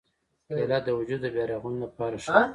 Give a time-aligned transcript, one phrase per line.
[0.47, 2.41] کېله د وجود د بیا رغونې لپاره ښه ده.